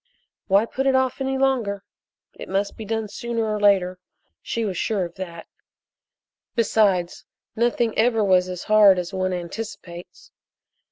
[0.47, 1.83] Why put it off any longer?
[2.33, 3.99] It must be done sooner or later
[4.41, 5.45] she was sure of that.
[6.55, 7.23] Besides,
[7.55, 10.31] nothing ever was as hard as one anticipates.